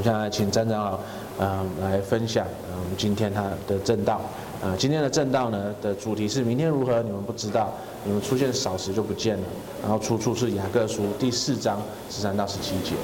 [0.00, 0.98] 们现在请詹长老，
[1.38, 4.22] 嗯，来分享，嗯，今天他的正道，
[4.62, 7.74] 呃，今天的正道呢的主题是明天如何，你们不知道，
[8.04, 9.44] 你们出现少时就不见了，
[9.82, 12.94] 然后出处是雅各书第四章十三到十七节。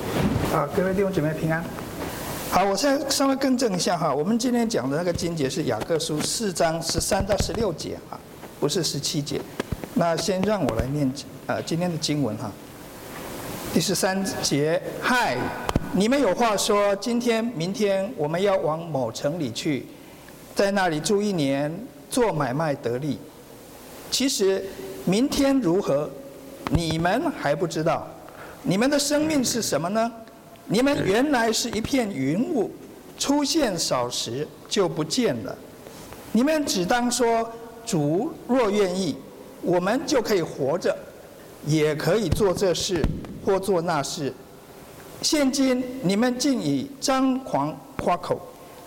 [0.56, 1.62] 啊，各位弟兄姐妹平安。
[2.51, 8.17] 好，我现在稍微更正一下哈，我们今天讲的那个经节是雅各书四章十三到十六节啊，
[8.59, 9.39] 不是十七节。
[9.93, 11.13] 那先让我来念
[11.47, 12.51] 呃今天的经文哈。
[13.75, 15.37] 第十三节，嗨，
[15.99, 19.87] 你们有话说，今天、明天我们要往某城里去，
[20.54, 21.75] 在那里住一年，
[22.11, 23.18] 做买卖得利。
[24.11, 24.63] 其实
[25.07, 26.11] 明天如何，
[26.71, 28.07] 你们还不知道。
[28.63, 30.13] 你们的生命是什么呢？
[30.67, 32.70] 你们原来是一片云雾，
[33.19, 35.56] 出现少时就不见了。
[36.33, 37.51] 你们只当说：
[37.87, 39.17] 主若愿意，
[39.62, 40.95] 我们就可以活着，
[41.65, 43.03] 也可以做这事
[43.42, 44.31] 或做那事。
[45.22, 48.41] 现今你们竟以张狂夸口，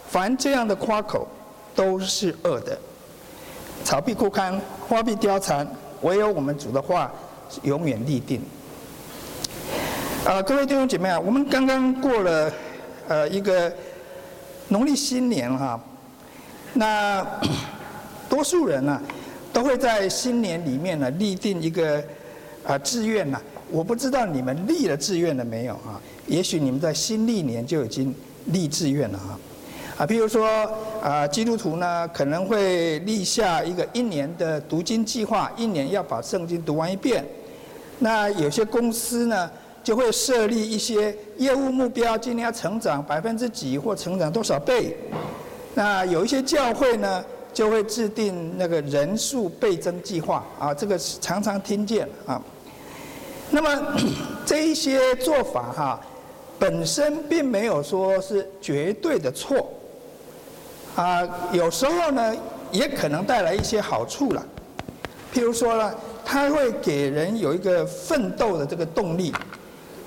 [0.07, 1.27] 凡这样的夸口
[1.75, 2.77] 都是恶的。
[3.83, 5.67] 草必枯干，花必凋残，
[6.01, 7.11] 唯有我们主的话
[7.63, 8.41] 永远立定。
[10.25, 12.51] 啊，各位弟兄姐妹啊，我们刚刚过了
[13.07, 13.73] 呃一个
[14.67, 15.79] 农历新年哈，
[16.73, 17.25] 那
[18.27, 19.01] 多数人呢
[19.51, 22.03] 都会在新年里面呢立定一个
[22.67, 23.41] 啊志愿呐，
[23.71, 25.99] 我不知道你们立了志愿了没有啊？
[26.27, 28.13] 也许你们在新历年就已经
[28.45, 29.39] 立志愿了啊，
[29.97, 30.47] 啊，比如说
[31.01, 37.23] 啊基督徒呢可能会立下一个一年的读经计划，一年要把圣经读完一遍。
[37.99, 39.49] 那有些公司呢，
[39.83, 44.95] 就会设立一些业务目标，今年要成长百分之几或成长多少倍。
[45.75, 47.23] 那有一些教会呢，
[47.53, 52.41] 就会制定那个人数倍增计划啊，这个常常听见啊。
[53.51, 53.97] 那么
[54.45, 55.99] 这一些做法哈，
[56.57, 59.71] 本身并没有说是绝对的错
[60.95, 62.35] 啊，有时候呢，
[62.71, 64.45] 也可能带来一些好处了。
[65.33, 65.93] 譬如说呢，
[66.25, 69.33] 它会给人有一个奋斗的这个动力。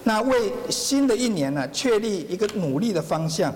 [0.05, 3.55] 那为新的一年呢，确立一个努力的方向，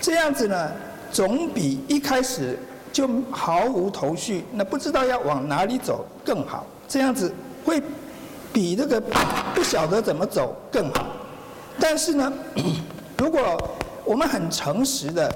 [0.00, 0.70] 这样子呢，
[1.10, 2.56] 总比一开始
[2.92, 6.64] 就毫无头绪，那不知道要往哪里走更好。
[6.86, 7.34] 这样子
[7.64, 7.82] 会
[8.52, 9.00] 比这个
[9.54, 11.06] 不晓得怎么走更好。
[11.78, 12.32] 但是呢，
[13.18, 13.70] 如果
[14.04, 15.32] 我们很诚实的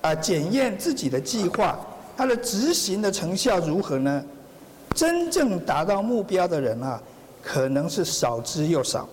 [0.00, 1.78] 啊检验自己的计划，
[2.16, 4.24] 它的执行的成效如何呢？
[4.94, 6.98] 真正达到目标的人啊，
[7.42, 9.06] 可能是少之又少。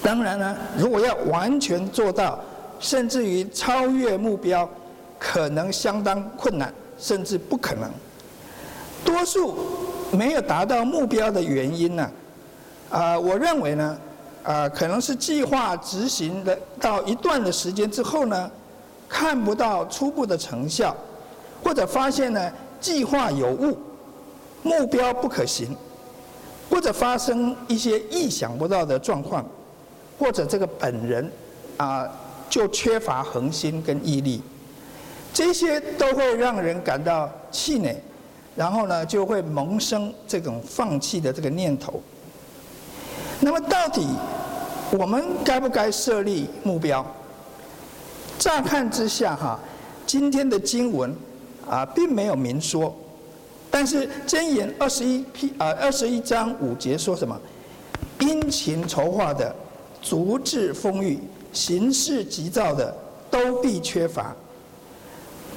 [0.00, 2.38] 当然呢，如果要完全做到，
[2.78, 4.68] 甚至于超越目标，
[5.18, 7.90] 可能相当困难，甚至不可能。
[9.04, 9.58] 多数
[10.10, 12.10] 没有达到目标的原因呢，
[12.90, 13.98] 啊，我认为呢，
[14.42, 18.50] 啊，可能是计划执行的到一段的时间之后呢，
[19.08, 20.96] 看不到初步的成效，
[21.62, 23.78] 或者发现呢，计划有误，
[24.62, 25.76] 目标不可行，
[26.70, 29.44] 或者发生一些意想不到的状况。
[30.18, 31.30] 或者这个本人
[31.76, 32.04] 啊，
[32.50, 34.42] 就缺乏恒心跟毅力，
[35.32, 38.02] 这些都会让人感到气馁，
[38.58, 42.02] 然后呢，就会萌生这种放弃的这个念头。
[43.38, 44.04] 那么到底
[44.90, 47.06] 我们该不该设立目标？
[48.36, 49.60] 乍看之下哈，
[50.04, 51.14] 今天的经文
[51.70, 52.92] 啊，并没有明说，
[53.70, 57.40] 但是箴言二十一篇啊二十一章五节说什么？
[58.18, 59.54] 殷勤筹划的。
[60.00, 61.18] 足智丰裕、
[61.52, 62.96] 行事急躁的
[63.28, 64.34] 都必缺乏。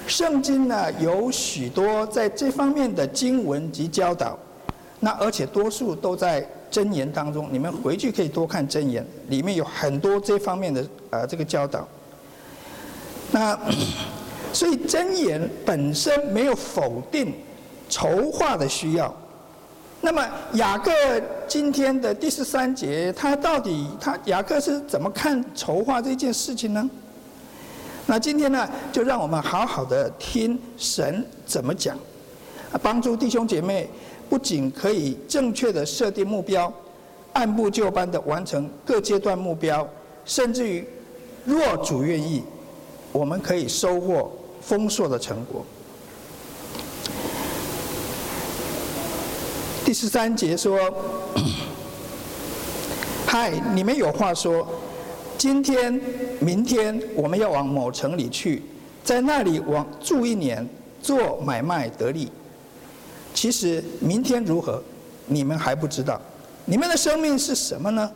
[0.07, 4.37] 圣经呢，有许多在这方面的经文及教导，
[4.99, 7.47] 那而且多数都在箴言当中。
[7.51, 11.87] 你们回去可以多看箴言，里面有很多这方面的呃这个教导。
[13.31, 13.57] 那
[14.51, 17.33] 所以箴言本身没有否定
[17.87, 19.13] 筹划的需要。
[20.01, 20.91] 那么雅各
[21.47, 26.89] 今天的第十三节，他到底他雅各是怎么看筹划这件事情呢？
[28.11, 31.97] 那今天呢，就让我们好好的听神怎么讲，
[32.81, 33.89] 帮助弟兄姐妹
[34.29, 36.69] 不仅可以正确的设定目标，
[37.31, 39.87] 按部就班的完成各阶段目标，
[40.25, 40.85] 甚至于
[41.45, 42.43] 若主愿意，
[43.13, 44.29] 我们可以收获
[44.59, 45.65] 丰硕的成果。
[49.85, 50.77] 第十三节说
[53.25, 54.67] ：“嗨，你们有话说，
[55.41, 55.99] 今天、
[56.39, 58.61] 明天我们要往某城里去，
[59.03, 60.63] 在那里往住一年，
[61.01, 62.31] 做买卖得利。
[63.33, 64.83] 其实明天如何，
[65.25, 66.21] 你们还不知道。
[66.65, 68.11] 你们的生命是什么呢？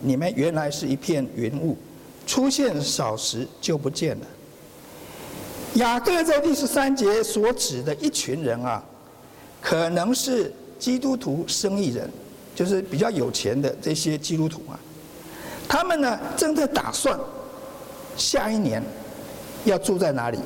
[0.00, 1.78] 你们原来是一片云雾，
[2.26, 4.26] 出现少时就不见了。
[5.76, 8.84] 雅各在第十三节所指的一群人啊，
[9.62, 12.10] 可能是基督徒生意人，
[12.54, 14.78] 就是比较有钱的这些基督徒啊。
[15.72, 17.16] 他们呢，正在打算
[18.16, 18.82] 下一年
[19.64, 20.38] 要住在哪里，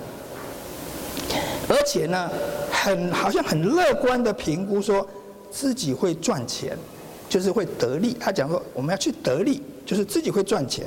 [1.67, 2.31] 而且呢，
[2.71, 5.07] 很好像很乐观的评估说
[5.51, 6.77] 自己会赚钱，
[7.27, 8.15] 就是会得利。
[8.21, 10.87] 他讲说我们要去得利，就是自己会赚钱。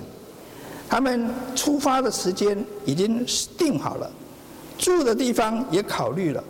[0.88, 3.26] 他们出发的时间已经
[3.58, 4.08] 定好了，
[4.78, 6.44] 住的地方也考虑了，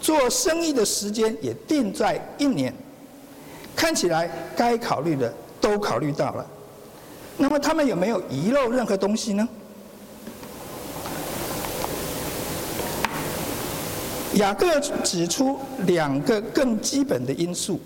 [0.00, 2.74] 做生意的时间也定在一年。
[3.76, 6.44] 看起来该考虑的都考虑到了。
[7.38, 9.48] 那么他们有没有遗漏任何东西呢？
[14.34, 17.80] 雅各指出两个更基本的因素，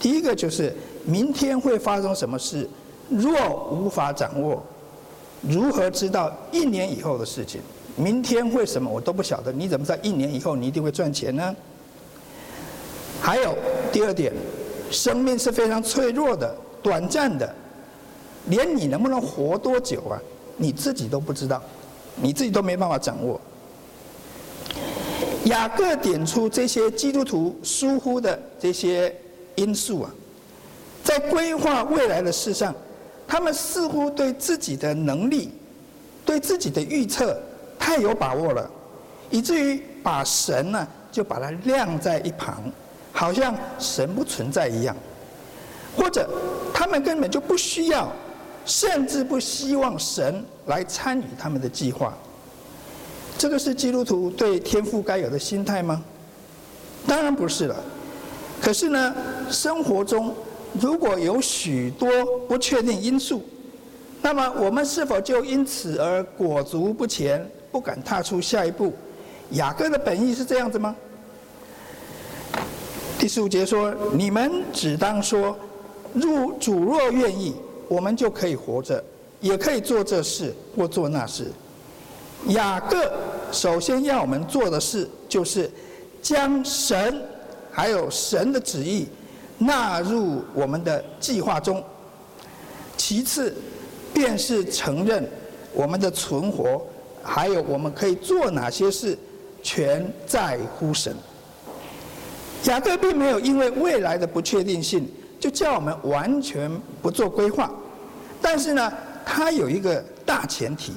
[0.00, 0.74] 第一个就是
[1.04, 2.68] 明天会发生什么事，
[3.08, 4.62] 若无法掌握，
[5.40, 7.60] 如何知道一年以后的事情？
[7.94, 11.54] 明天会什么我都不晓得，你怎么知道一年以后你一定会赚钱呢？
[13.20, 13.54] 还有
[13.92, 14.32] 第二点，
[14.90, 17.54] 生命是非常脆弱的、短暂的。
[18.46, 20.18] 连你能不能活多久啊，
[20.56, 21.62] 你自己都不知道，
[22.16, 23.40] 你自己都没办法掌握。
[25.44, 29.14] 雅各点出这些基督徒疏忽的这些
[29.56, 30.10] 因素啊，
[31.02, 32.74] 在规划未来的事上，
[33.26, 35.50] 他们似乎对自己的能力、
[36.24, 37.40] 对自己的预测
[37.78, 38.70] 太有把握了，
[39.30, 42.62] 以至于把神呢就把它晾在一旁，
[43.12, 44.94] 好像神不存在一样，
[45.96, 46.28] 或者
[46.72, 48.12] 他们根本就不需要。
[48.64, 52.14] 甚至不希望神来参与他们的计划，
[53.36, 56.02] 这个是基督徒对天父该有的心态吗？
[57.06, 57.76] 当然不是了。
[58.60, 59.14] 可是呢，
[59.50, 60.32] 生活中
[60.80, 62.08] 如果有许多
[62.46, 63.42] 不确定因素，
[64.20, 68.92] 那么我们是否就因此而裹足不前，不敢踏出下一步？
[69.50, 70.94] 雅各的本意是这样子吗？
[73.18, 75.56] 第十五节说：“你们只当说，
[76.12, 77.54] 入主若愿意。”
[77.92, 79.04] 我们就可以活着，
[79.38, 81.52] 也可以做这事或做那事。
[82.46, 83.12] 雅各
[83.52, 85.70] 首先要我们做的事，就是
[86.22, 87.22] 将神
[87.70, 89.06] 还有神的旨意
[89.58, 91.84] 纳入我们的计划中。
[92.96, 93.54] 其次，
[94.14, 95.28] 便是承认
[95.74, 96.80] 我们的存活，
[97.22, 99.18] 还有我们可以做哪些事，
[99.62, 101.14] 全在乎神。
[102.64, 105.06] 雅各并没有因为未来的不确定性，
[105.38, 106.70] 就叫我们完全
[107.02, 107.70] 不做规划。
[108.42, 108.92] 但是呢，
[109.24, 110.92] 它有一个大前提：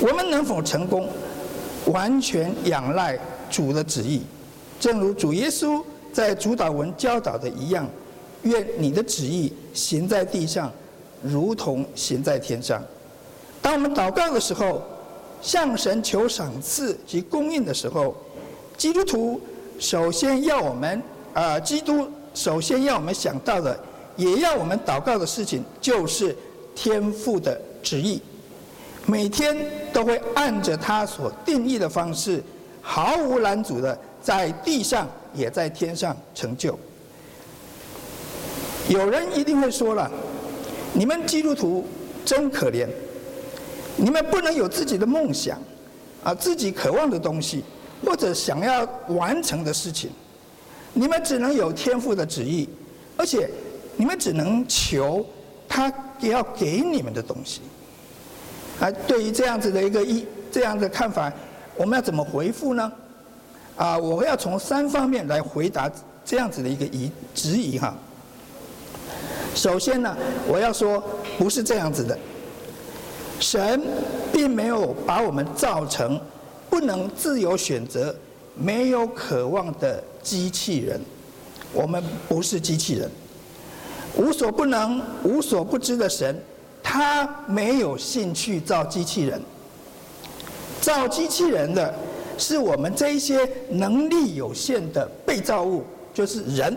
[0.00, 1.08] 我们能否成功，
[1.86, 3.18] 完全仰赖
[3.50, 4.22] 主的旨意。
[4.78, 5.82] 正如主耶稣
[6.12, 7.88] 在主祷文教导的一样，
[8.42, 10.70] 愿你的旨意行在地上，
[11.22, 12.82] 如同行在天上。
[13.62, 14.82] 当我们祷告的时候，
[15.40, 18.14] 向神求赏赐及供应的时候，
[18.76, 19.40] 基督徒
[19.78, 23.76] 首先要我们啊、基督首先要我们想到的。
[24.16, 26.36] 也要我们祷告的事情，就是
[26.74, 28.22] 天父的旨意，
[29.06, 29.56] 每天
[29.92, 32.42] 都会按着他所定义的方式，
[32.80, 36.78] 毫无拦阻的在地上也在天上成就。
[38.88, 40.10] 有人一定会说了
[40.94, 41.84] ：“你们基督徒
[42.24, 42.86] 真可怜，
[43.96, 45.58] 你们不能有自己的梦想，
[46.22, 47.64] 啊，自己渴望的东西，
[48.04, 50.10] 或者想要完成的事情，
[50.92, 52.68] 你们只能有天赋的旨意，
[53.16, 53.50] 而且。”
[53.96, 55.24] 你们只能求
[55.68, 57.60] 他要给你们的东西。
[58.80, 61.32] 啊，对于这样子的一个一这样的看法，
[61.76, 62.92] 我们要怎么回复呢？
[63.76, 65.90] 啊，我要从三方面来回答
[66.24, 67.94] 这样子的一个疑质疑哈。
[69.54, 70.16] 首先呢，
[70.48, 71.02] 我要说
[71.38, 72.18] 不是这样子的，
[73.38, 73.80] 神
[74.32, 76.20] 并没有把我们造成
[76.68, 78.14] 不能自由选择、
[78.56, 81.00] 没有渴望的机器人，
[81.72, 83.08] 我们不是机器人。
[84.16, 86.36] 无所不能、无所不知的神，
[86.82, 89.40] 他没有兴趣造机器人。
[90.80, 91.94] 造机器人的
[92.38, 96.76] 是我们这一些能力有限的被造物，就是人，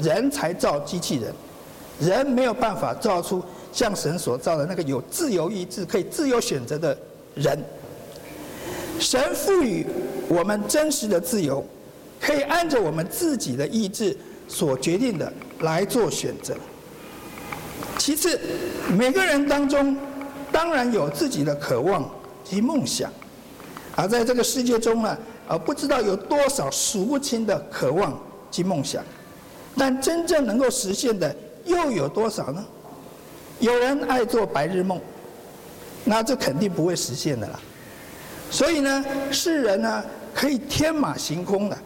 [0.00, 1.32] 人才造机器人。
[2.00, 3.42] 人没有办法造出
[3.72, 6.96] 像神所造的那个有自由意志、可以自由选择的
[7.34, 7.58] 人。
[9.00, 9.84] 神赋予
[10.28, 11.64] 我们真实的自由，
[12.20, 14.16] 可以按照我们自己的意志
[14.46, 16.54] 所决定的来做选择。
[18.08, 18.40] 其次，
[18.96, 19.94] 每个人当中
[20.50, 22.10] 当然有自己的渴望
[22.42, 23.12] 及梦想，
[23.94, 28.18] 而在这个世界中呢，呃，不知道有多少数不清的渴望
[28.50, 29.04] 及梦想，
[29.76, 31.36] 但真正能够实现的
[31.66, 32.64] 又有多少呢？
[33.60, 34.98] 有人爱做白日梦，
[36.02, 37.60] 那这肯定不会实现的啦。
[38.50, 41.76] 所以呢，世人呢可以天马行空的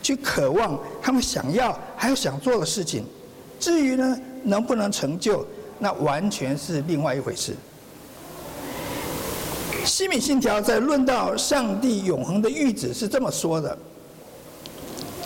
[0.00, 3.04] 去渴望他们想要还有想做的事情，
[3.58, 5.44] 至于呢能不能成就，
[5.82, 7.56] 那完全是另外一回事。
[9.84, 13.76] 西敏信条在论到上帝永恒的諭旨是这么说的：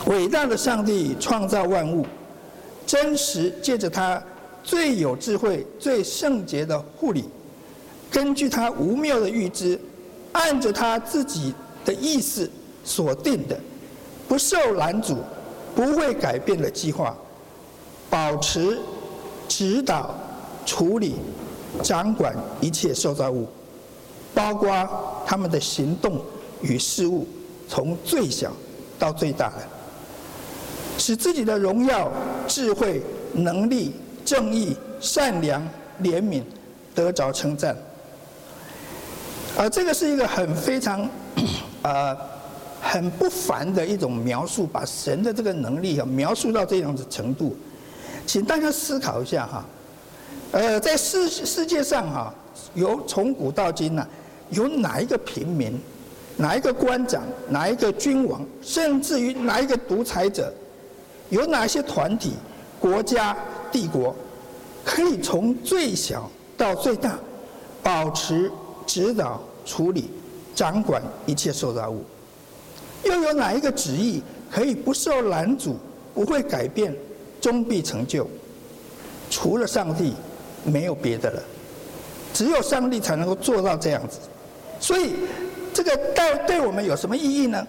[0.07, 2.03] 伟大的上帝创造万物，
[2.87, 4.19] 真实借着他。
[4.63, 7.23] 最有智慧、最圣洁的护理，
[8.11, 9.79] 根据他无谬的预知，
[10.33, 11.53] 按着他自己
[11.85, 12.51] 的意思
[12.83, 13.57] 所定的，
[14.27, 15.19] 不受拦阻、
[15.73, 17.15] 不会改变的计划，
[18.09, 18.77] 保持、
[19.47, 20.13] 指导、
[20.67, 21.15] 处理、
[21.81, 23.47] 掌管一切受造物，
[24.35, 26.21] 包括他们的行动
[26.61, 27.25] 与事物，
[27.67, 28.53] 从最小
[28.99, 29.67] 到最大的，
[30.99, 32.11] 使自己的荣耀、
[32.47, 33.01] 智慧、
[33.33, 33.93] 能力。
[34.27, 35.65] 正义、善良、
[36.03, 36.43] 怜悯，
[36.93, 37.73] 得着称赞。
[39.57, 41.09] 而这个是一个很非常，
[41.81, 42.13] 呃，
[42.81, 47.55] 很不凡的一种描述，把神的这个能力啊描述到这样的程度。
[48.25, 49.63] 请大家思考一下哈，
[50.51, 52.33] 呃，在世世界上哈，
[52.73, 54.07] 由从古到今呢，
[54.49, 55.77] 有哪一个平民，
[56.37, 60.53] 哪一个官长，哪一个君王，甚至于哪一个独裁者，
[61.29, 62.33] 有哪些团体、
[62.79, 63.35] 国家？
[63.69, 64.15] 帝国
[64.85, 67.19] 可以从最小到最大，
[67.83, 68.49] 保持、
[68.85, 70.09] 指导、处理、
[70.55, 72.01] 掌管一切受造物。
[73.03, 75.75] 又有哪一个旨意可以不受拦阻、
[76.15, 76.95] 不会改变、
[77.41, 78.25] 终必成就？
[79.29, 80.13] 除了上帝，
[80.63, 81.41] 没有别的了。
[82.33, 84.19] 只有上帝才能够做到这样子。
[84.79, 85.13] 所以，
[85.73, 87.65] 这个对对我们有什么意义呢？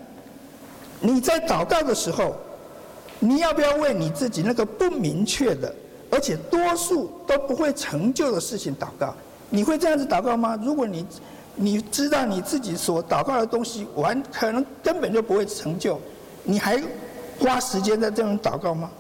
[1.01, 2.37] 你在祷告的时候，
[3.19, 5.75] 你要不要为你自己那个不明确的？
[6.11, 9.15] 而且多数都不会成就的事情祷告，
[9.51, 10.59] 你会这样子祷告吗？
[10.63, 11.07] 如果你
[11.55, 16.01] 你知道你自己所祷告的东西完可能根本就不会成就，
[16.45, 16.83] 你还
[17.39, 18.91] 花时间在这种祷告吗？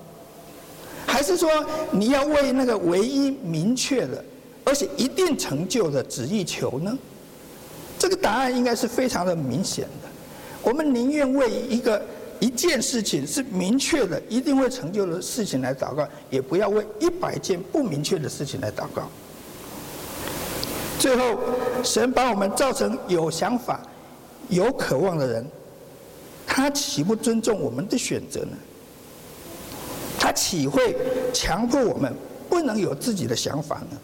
[1.09, 1.50] 还是说
[1.91, 4.25] 你要为那个唯一明确的，
[4.62, 6.97] 而且一定成就的旨意求呢？
[7.99, 10.09] 这个答案应该是非常的明显的。
[10.62, 12.00] 我们宁愿为一个。
[12.41, 19.11] 一件事情是明确的，一定会成就的事情来祷告，也不要为一百件不明确的事情来祷告。
[21.00, 21.37] 最后，
[21.83, 23.81] 神把我们造成有想法、
[24.50, 25.45] 有渴望的人，
[26.47, 28.57] 他岂不尊重我们的选择呢？
[30.38, 30.95] 他岂会
[31.35, 32.14] 强迫我们
[32.49, 33.99] 不能有自己的想法呢？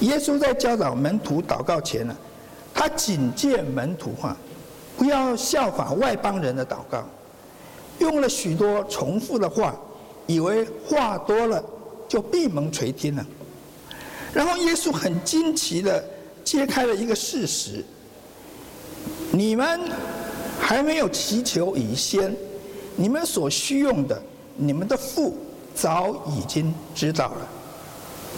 [0.00, 2.16] 耶稣在教导门徒祷告前呢，
[2.72, 4.36] 他警戒门徒哈。
[4.96, 7.02] 不要效法外邦人的祷告，
[7.98, 9.74] 用了许多重复的话，
[10.28, 11.60] 以为话多了
[12.06, 13.26] 就闭门垂听了。
[14.32, 16.04] 然后耶稣很惊奇的
[16.44, 17.84] 揭开了一个事实：
[19.32, 19.80] 你们
[20.60, 22.36] 还没有祈求以先，
[22.94, 24.22] 你们所需用的，
[24.56, 25.36] 你们的父
[25.74, 27.48] 早已经知道了。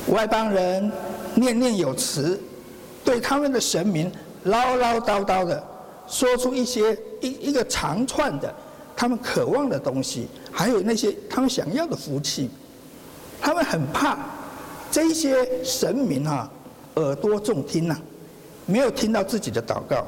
[0.08, 0.90] 外邦人
[1.34, 2.40] 念念有词，
[3.04, 4.10] 对他们的神明
[4.44, 5.62] 唠唠叨叨的。
[6.06, 8.54] 说出一些一一个长串的
[8.94, 12.50] 他们渴望的东西，还有那些他们想要的福气，
[13.40, 14.18] 他们很怕
[14.90, 16.50] 这些神明啊
[16.96, 17.96] 耳朵重听呐、
[18.66, 20.06] 没有听到自己的祷告。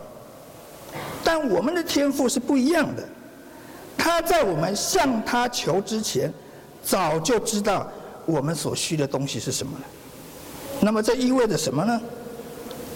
[1.25, 3.03] 但我们的天赋是不一样的，
[4.17, 6.33] 他在我们向他求之前，
[6.83, 7.87] 早就知道
[8.25, 9.85] 我们所需的东西是什么了。
[10.81, 12.01] 那么这意味着什么呢？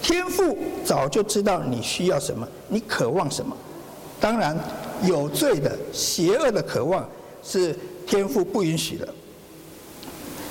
[0.01, 3.55] 天父早就知道你需要什么，你渴望什么。
[4.19, 4.57] 当然，
[5.03, 7.07] 有罪的、邪恶的渴望
[7.43, 9.07] 是天父不允许的。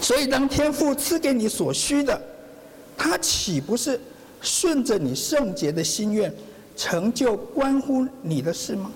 [0.00, 2.21] 所以，当天父赐给你所需的，
[2.97, 4.00] 他岂不是
[4.41, 6.33] 顺着你圣洁的心愿，
[6.77, 8.93] 成就关乎你的事吗？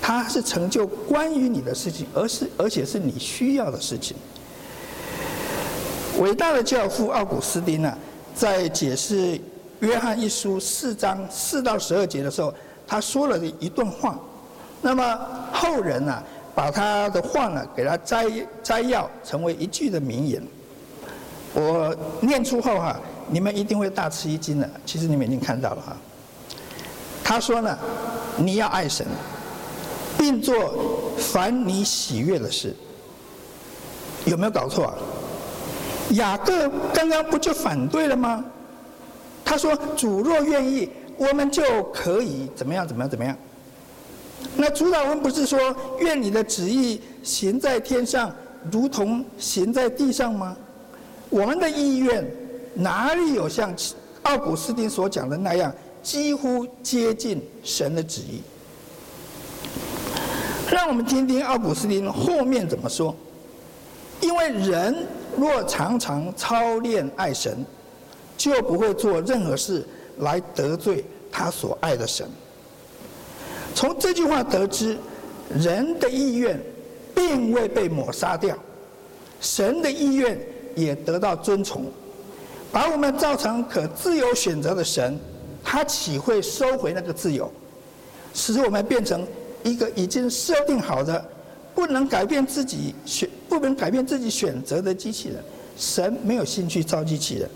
[0.00, 4.16] 他是成就关于你的事情，而是而且是你需要的事情。
[6.18, 7.98] 伟大的教父奥古斯丁呢、
[8.34, 9.40] 在解释
[9.80, 12.52] 约翰一书四章四到十二节的时候，
[12.86, 14.18] 他说了一段话。
[14.80, 15.18] 那么
[15.52, 16.22] 后人呢、
[16.54, 18.26] 把他的话呢，给他摘
[18.62, 20.42] 摘要成为一句的名言。
[21.54, 24.68] 我念出后哈，你们一定会大吃一惊的。
[24.86, 25.96] 其实你们已经看到了哈。
[27.22, 27.78] 他说呢，
[28.36, 29.06] 你要爱神，
[30.18, 32.74] 并做凡你喜悦的事。
[34.26, 34.94] 有没有搞错啊？
[36.10, 38.44] 雅各刚刚不就反对了吗？
[39.44, 42.86] 他说：“主若愿意，我们就可以怎么样？
[42.86, 43.10] 怎么样？
[43.10, 43.36] 怎么样？”
[44.56, 48.30] 那主祷文不是说“愿你的旨意行在天上，
[48.70, 50.56] 如同行在地上”吗？
[51.30, 52.26] 我们的意愿
[52.74, 53.74] 哪里有像
[54.22, 55.72] 奥古斯丁所讲的那样，
[56.02, 58.42] 几乎接近神的旨意？
[60.78, 63.12] 让我们听听奥古斯丁后面怎么说。
[64.20, 64.94] 因为人
[65.36, 67.66] 若常常操练爱神，
[68.36, 69.84] 就不会做任何事
[70.18, 72.28] 来得罪他所爱的神。
[73.74, 74.96] 从这句话得知，
[75.48, 76.60] 人的意愿
[77.12, 78.56] 并未被抹杀掉，
[79.40, 80.38] 神的意愿
[80.76, 81.86] 也得到尊崇。
[82.70, 85.18] 把我们造成可自由选择的神，
[85.64, 87.50] 他岂会收回那个自由，
[88.32, 89.26] 使我们变成
[89.62, 91.24] 一个已经设定好的、
[91.74, 95.42] 不能改变自己选、不能改变自己选择的机器人？
[95.76, 97.48] 神没有兴趣造机器人，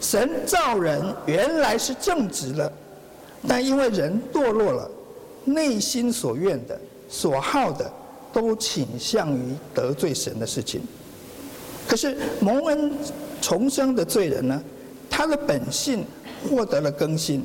[0.00, 2.70] 神造人原来是正直的，
[3.48, 4.90] 但因为人堕落了。
[5.44, 7.90] 内心所愿的、所好的，
[8.32, 9.40] 都倾向于
[9.74, 10.80] 得罪神的事情。
[11.88, 12.92] 可是蒙恩
[13.40, 14.62] 重生的罪人呢？
[15.10, 16.04] 他的本性
[16.48, 17.42] 获得了更新，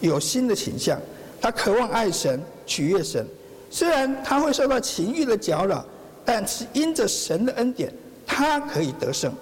[0.00, 1.00] 有新的倾向。
[1.40, 3.26] 他渴望爱神、取悦神。
[3.70, 5.84] 虽然他会受到情欲的搅扰，
[6.24, 7.92] 但是因着神的恩典，
[8.26, 9.32] 他可以得胜。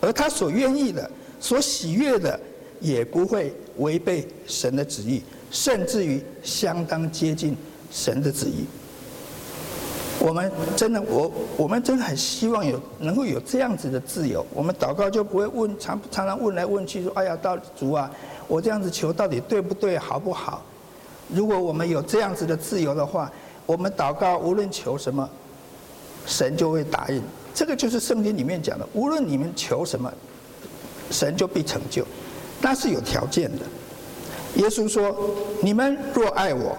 [0.00, 2.38] 而他所愿意的、所喜悦的，
[2.80, 5.22] 也不会违背神的旨意。
[5.48, 7.56] 甚至于相当接近
[7.90, 8.66] 神的旨意。
[10.18, 14.44] 我们真的，我我们真的很希望有能够有这样子的自由。
[14.52, 18.10] 我们祷告就不会问常常常问来问去说：“哎呀，到主啊，
[18.48, 20.64] 我这样子求到底对不对，好不好？”
[21.32, 23.30] 如果我们有这样子的自由的话，
[23.66, 25.28] 我们祷告无论求什么，
[26.24, 27.20] 神就会答应。
[27.52, 30.12] 这个就是圣经里面讲的：无论你们求什么，
[31.10, 32.06] 神就必成就。
[32.60, 33.64] 那是有条件的。
[34.56, 35.14] 耶稣说
[35.60, 36.76] ：“你们若爱我，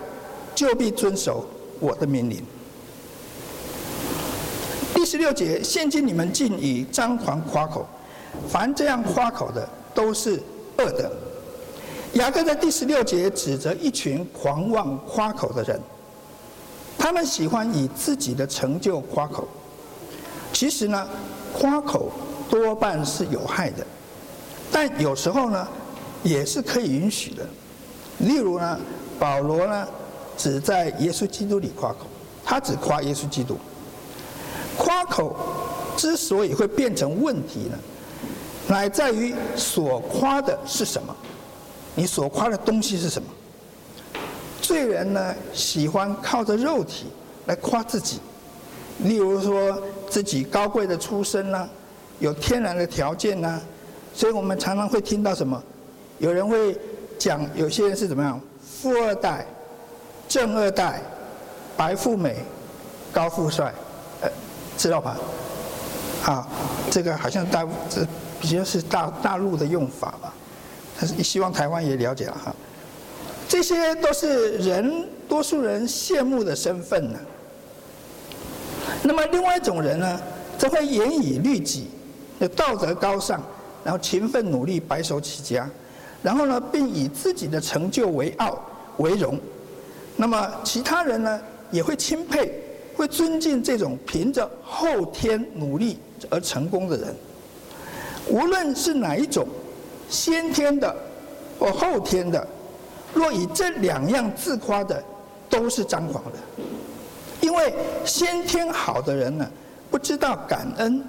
[0.56, 1.46] 就必遵守
[1.80, 2.44] 我的命令。”
[4.96, 7.86] 第十六节，现今你们竟以张狂夸口，
[8.50, 10.42] 凡这样夸口的都是
[10.78, 11.12] 恶的。
[12.14, 15.80] 雅各在第十六节指责一群狂妄夸口的人，
[17.08, 19.48] 他们喜欢以自己的成就夸口。
[20.52, 21.08] 其实呢，
[21.54, 22.12] 夸口
[22.50, 23.88] 多半是有害的，
[24.70, 25.66] 但有时候呢，
[26.22, 27.48] 也是可以允许的。
[28.18, 28.78] 例如呢，
[29.18, 29.88] 保罗呢，
[30.36, 32.00] 只在耶稣基督里夸口，
[32.44, 33.58] 他只夸耶稣基督。
[34.78, 35.34] 夸口
[35.96, 37.78] 之所以会变成问题呢，
[38.68, 41.16] 乃在于所夸的是什么？
[41.96, 43.30] 你所夸的东西是什么？
[44.68, 47.06] 罪人呢，喜欢靠着肉体
[47.46, 48.20] 来夸自己，
[49.00, 51.70] 例如说自己高贵的出身呢，
[52.20, 53.62] 有天然的条件呢，
[54.14, 55.64] 所以我们常常会听到什么？
[56.20, 56.78] 有人会。
[57.20, 58.40] 讲有些人是怎么样？
[58.62, 59.44] 富二代、
[60.28, 61.02] 正二代、
[61.76, 62.36] 白富美、
[63.12, 63.74] 高富帅，
[64.22, 64.30] 呃，
[64.78, 65.18] 知道吧？
[66.24, 66.48] 啊，
[66.92, 68.06] 这个好像大这
[68.40, 70.32] 比较是大大陆的用法吧。
[71.00, 72.56] 但是希望台湾也了解了哈。
[73.48, 77.20] 这些都是人多数人羡慕的身份呢。
[79.04, 80.20] 那么另外一种人呢，
[80.58, 81.88] 则会严以律己，
[82.56, 83.42] 道德高尚，
[83.84, 85.70] 然后勤奋努力，白手起家。
[86.22, 88.60] 然后呢，并以自己的成就为傲
[88.98, 89.40] 为荣，
[90.16, 91.40] 那么其他人呢，
[91.72, 92.52] 也会钦佩、
[92.96, 97.16] 会尊敬这种凭着后天努力而成功的人。
[98.28, 99.48] 无论是哪一种，
[100.10, 100.94] 先天的
[101.60, 102.46] 或后天的，
[103.18, 105.04] 若以这两样自夸的，
[105.50, 106.32] 都是张狂的。
[107.42, 107.74] 因为
[108.06, 109.50] 先天好的人呢，
[109.90, 111.04] 不知道感恩，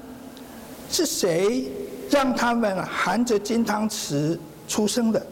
[0.90, 1.70] 是谁
[2.08, 5.26] 让他们含着金汤匙出生的，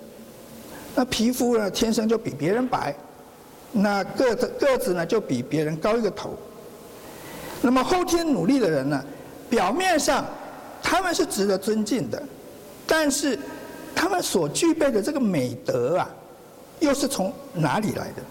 [0.94, 2.94] 那皮肤呢，天生就比别人白，
[3.72, 6.36] 那个子个子呢就比别人高一个头。
[7.62, 9.02] 那么后天努力的人呢，
[9.48, 10.26] 表面上
[10.82, 12.22] 他们是值得尊敬的，
[12.86, 13.38] 但是
[13.94, 16.08] 他们所具备的这个美德啊，
[16.80, 18.22] 又是从哪里来的？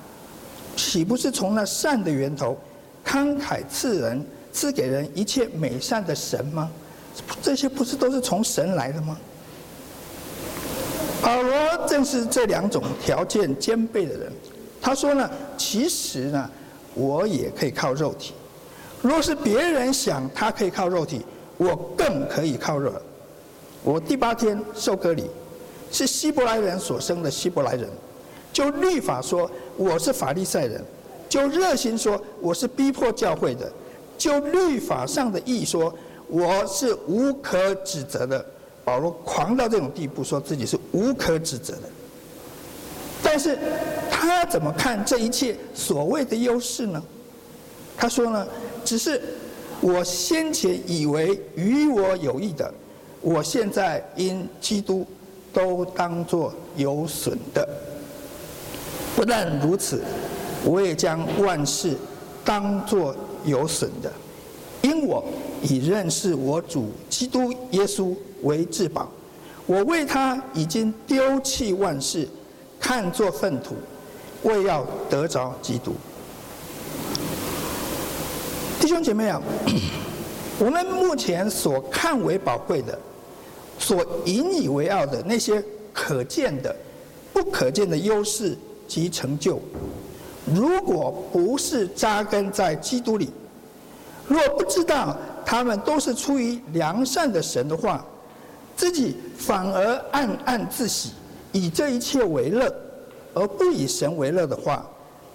[0.75, 2.57] 岂不是从那善的源头，
[3.05, 6.69] 慷慨赐人、赐给人一切美善的神吗？
[7.41, 9.17] 这些不是都是从神来的吗？
[11.21, 11.55] 保罗
[11.87, 14.31] 正是这两种条件兼备的人。
[14.81, 16.49] 他说呢，其实呢，
[16.93, 18.33] 我也可以靠肉体。
[19.01, 21.25] 若是别人想他可以靠肉体，
[21.57, 22.91] 我更可以靠肉。
[23.81, 25.29] 我第八天受割礼，
[25.89, 27.89] 是希伯来人所生的希伯来人。
[28.55, 30.79] 就律法说，我是法利赛人；
[31.27, 33.65] 就热心说，我是逼迫教会的；
[34.17, 35.93] 就律法上的义说，
[36.29, 38.45] 我是无可指责的。
[38.85, 41.81] 保罗狂到这种地步，说自己是无可指责的。
[43.21, 43.59] 但是，
[44.09, 47.03] 他怎么看这一切所谓的优势呢？
[47.97, 48.47] 他说呢，
[48.85, 49.21] 只是
[49.81, 52.73] 我先前以为与我有益的，
[53.19, 55.05] 我现在因基督
[55.51, 57.67] 都当作有损的。
[59.15, 60.01] 不但如此，
[60.63, 61.95] 我也将万事
[62.43, 64.11] 当作有损的，
[64.81, 65.23] 因我
[65.61, 69.09] 以认识我主基督耶稣为至宝。
[69.65, 72.27] 我为他已经丢弃万事，
[72.79, 73.73] 看作粪土，
[74.43, 75.93] 为要得着基督。
[78.79, 79.41] 弟兄姐妹啊，
[80.59, 82.99] 我们目前所看为宝贵的，
[83.79, 86.75] 所引以为傲的那些可见的、
[87.33, 88.55] 不可见的优势
[88.87, 89.59] 及成就，
[90.45, 93.29] 如果不是扎根在基督里，
[94.27, 98.03] 若不知道他们都是出于良善的神的话，
[98.75, 101.11] 自己反而暗暗自喜，
[101.51, 102.73] 以这一切为乐，
[103.33, 104.85] 而不以神为乐的话，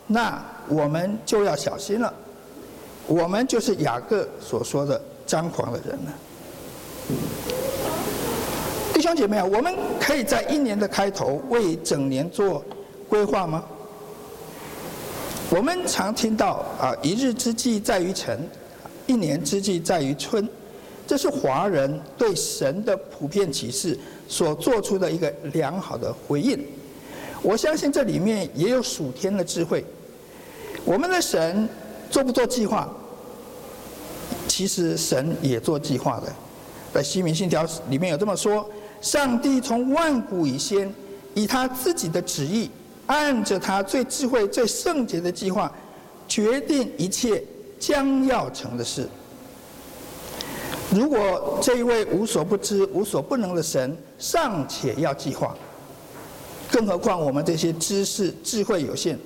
[0.07, 2.13] 那我们就要小心了。
[3.07, 6.13] 我们就是雅各所说的张狂的人了。
[8.93, 12.63] 弟兄姐妹啊，我们可以在一年的开头为整年做
[13.11, 13.65] 规划吗？
[15.51, 18.49] 我们常听到啊，一日之计在于晨，
[19.09, 20.49] 一年之计在于春，
[21.09, 26.65] 这是华人对神的普遍启示所做出的一个良好的回应。
[27.43, 29.85] 我相信这里面也有属天的智慧。
[30.85, 31.69] 我们的神
[32.09, 32.89] 做不做计划？
[34.47, 36.33] 其实神也做计划的，
[36.95, 38.69] 在西敏信条里面有这么说：
[39.01, 40.95] 上帝从万古以先，
[41.35, 42.71] 以他自己的旨意，
[43.11, 45.71] 按着他最智慧、最圣洁的计划，
[46.29, 47.43] 决定一切
[47.77, 49.09] 将要成的事。
[50.95, 55.57] 如果这一位无所不知、无所不能的神尚且要计划，
[56.71, 59.19] 更何况我们这些知识、智慧有限，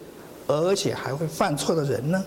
[0.46, 2.24] 而且还会犯错的人呢？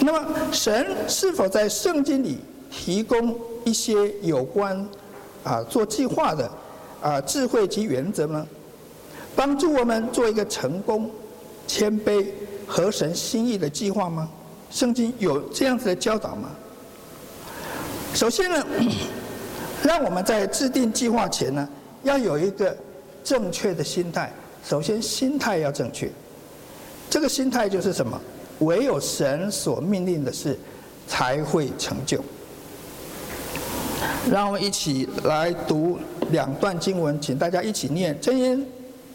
[0.00, 2.38] 那么，神是否在圣经里
[2.70, 4.88] 提供一些有关
[5.44, 6.50] 啊做计划的
[7.02, 8.46] 啊智慧及原则呢？
[9.36, 11.08] 帮助我们做一个成功、
[11.68, 12.26] 谦卑、
[12.66, 14.28] 合神心意的计划吗？
[14.70, 16.48] 圣经有这样子的教导吗？
[18.14, 18.66] 首先呢，
[19.84, 21.68] 让我们在制定计划前呢，
[22.02, 22.74] 要有一个
[23.22, 24.32] 正确的心态。
[24.64, 26.10] 首先，心态要正确。
[27.08, 28.20] 这个心态就是什么？
[28.60, 30.58] 唯有神所命令的事，
[31.06, 32.18] 才会成就。
[34.30, 35.98] 让我们一起来读
[36.30, 38.58] 两段经文，请大家一起念《真言》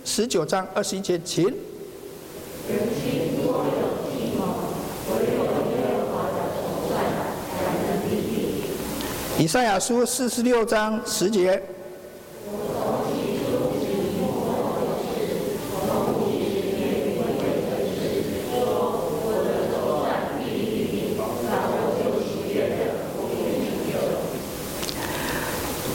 [0.03, 1.53] 十九章二十一节，请。
[9.37, 11.61] 以赛亚书四十六章十节。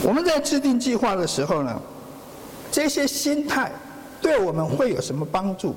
[0.03, 1.81] 我们在制定计划的时候呢，
[2.71, 3.71] 这些心态
[4.27, 5.73] 对我们会有什么帮助？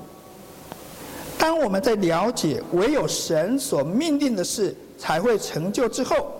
[1.38, 6.32] 当我们在了解唯有神所命定的事才会成就之后，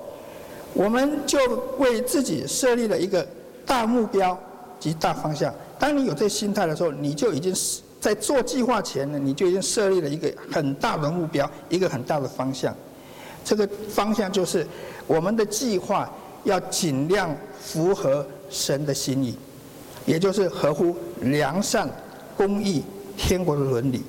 [0.74, 1.38] 我们就
[1.78, 3.24] 为自己设立了一个
[3.64, 4.36] 大目标
[4.80, 5.54] 及大方向。
[5.78, 7.54] 当你有这心态的时候，你就已经
[8.00, 12.74] 在做计划前呢，你就已经设立了一个很大的目标，一个很大的方向。
[13.44, 14.66] 这个方向就是
[15.06, 17.32] 我们的计划要尽量。
[17.62, 19.36] 符合神的心意，
[20.06, 21.88] 也就是合乎良善、
[22.36, 22.82] 公义、
[23.16, 24.02] 天国的伦理。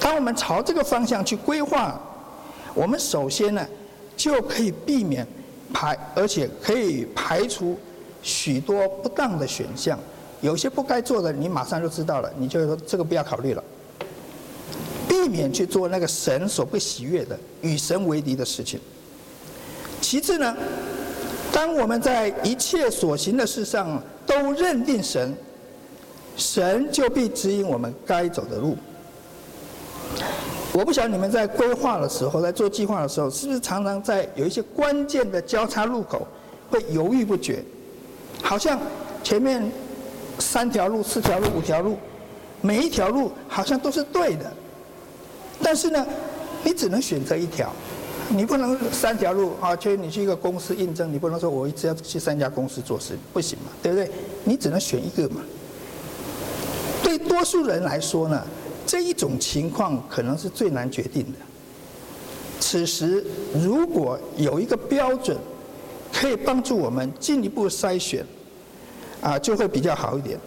[0.00, 2.00] 当我们朝这个方向去规划，
[2.74, 3.66] 我们首先呢，
[4.16, 5.26] 就可以避免
[5.72, 7.76] 排，而且可以排除
[8.22, 9.98] 许多不当的选项。
[10.40, 13.64] 有些不该做的，你马上就知道了，你就说这个不要考虑了，
[15.08, 18.78] 避免去做那个神所不喜悦的、与神为敌的事情。
[20.00, 20.56] 其次呢，
[21.52, 25.36] 当我们在一切所行的事上都认定神，
[26.38, 28.76] 神就必指引我们该走的路。
[30.72, 36.26] 我不晓得你们在规划的时候，在做计划的时候，是不是常常在有一些关键的交叉路口
[36.70, 37.62] 会犹豫不决？
[38.40, 38.78] 好像
[39.24, 39.70] 前面
[40.38, 41.98] 三条路、四条路、五条路，
[42.60, 44.52] 每一条路好像都是对的，
[45.60, 46.06] 但是呢，
[46.62, 47.72] 你只能选择一条。
[48.30, 54.10] 你不能三条路啊，去你去一个公司应征，你不能说我一直要去三家公司做事，不行嘛，对不对？
[54.44, 55.40] 你只能选一个嘛。
[57.18, 58.42] 多数人来说呢，
[58.86, 61.38] 这一种情况可能是最难决定的。
[62.60, 65.36] 此时如果有一个标准，
[66.12, 68.24] 可以帮助我们进一步筛选，
[69.20, 70.38] 啊，就会比较好一点。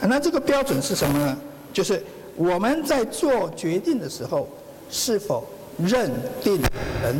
[0.00, 1.38] 那这个标准是什么呢？
[1.72, 2.02] 就是
[2.36, 4.48] 我们在做决定的时候，
[4.90, 5.46] 是否
[5.78, 6.10] 认
[6.42, 6.60] 定
[7.02, 7.16] 人，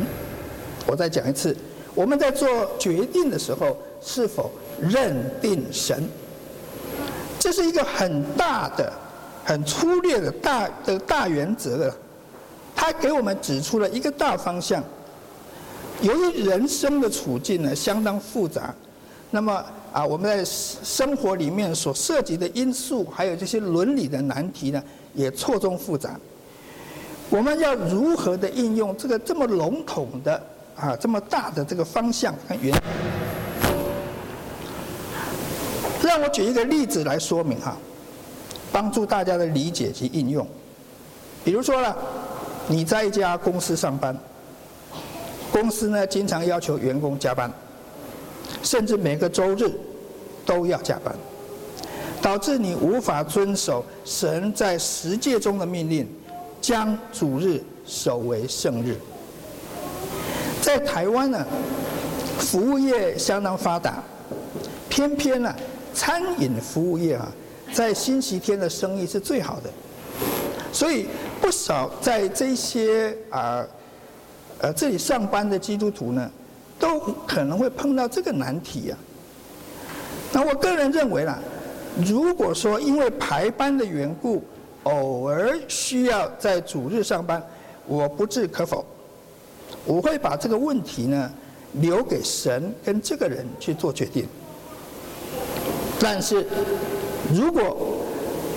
[0.87, 1.55] 我再讲一次，
[1.95, 2.47] 我们在做
[2.77, 6.07] 决定的时候，是否认定神。
[7.49, 8.93] 这是一个很大的、
[9.43, 11.91] 很粗略的大的大原则的。
[12.75, 14.83] 他给我们指出了一个大方向。
[16.03, 18.71] 由于人生的处境呢相当复杂，
[19.31, 24.83] 那么啊我们在生活里面所涉及的因素，还有这些伦理的难题呢，
[25.15, 26.19] 也错综复杂。
[27.31, 30.39] 我们要如何的应用这个这么笼统的
[30.75, 32.79] 啊这么大的这个方向和原？
[36.03, 37.77] 让我举一个例子来说明哈，
[38.71, 40.45] 帮助大家的理解及应用。
[41.43, 41.95] 比如说呢，
[42.67, 44.17] 你在一家公司上班。
[45.51, 47.51] 公司呢，经常要求员工加班，
[48.61, 49.71] 甚至每个周日
[50.45, 51.13] 都要加班，
[52.21, 56.07] 导致你无法遵守神在十诫中的命令，
[56.61, 58.95] 将主日守为圣日。
[60.61, 61.43] 在台湾呢，
[62.37, 64.03] 服务业相当发达，
[64.87, 65.53] 偏偏呢，
[65.99, 67.29] 餐饮服务业啊，
[67.73, 69.69] 在星期天的生意是最好的，
[70.71, 71.07] 所以
[71.41, 73.67] 不少在这些啊。
[74.59, 76.31] 呃，这里上班的基督徒呢，
[76.79, 80.31] 都可能会碰到这个难题呀、啊。
[80.31, 81.37] 那我个人认为啦，
[82.05, 84.41] 如果说因为排班的缘故，
[84.83, 87.43] 偶尔需要在主日上班，
[87.85, 88.85] 我不置可否。
[89.85, 91.29] 我会把这个问题呢，
[91.73, 94.25] 留给神跟这个人去做决定。
[95.99, 96.45] 但是，
[97.33, 97.97] 如果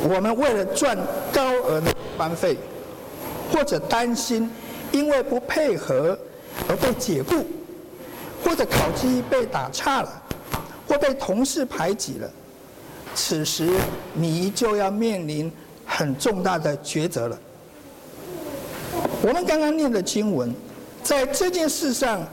[0.08, 0.96] 我们为了赚
[1.32, 2.56] 高额的班费，
[3.52, 4.50] 或者担心，
[4.92, 6.18] 因为不配合
[6.68, 7.44] 而被解雇，
[8.44, 10.22] 或者考绩被打岔了，
[10.88, 12.30] 或被同事排挤了，
[13.14, 13.68] 此时
[14.14, 15.50] 你就要面临
[15.84, 17.38] 很重大的抉择了。
[19.20, 20.54] 我们刚刚念的经文，
[21.02, 22.24] 在这件事上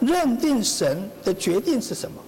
[0.00, 2.22] 认定神的决定是什么？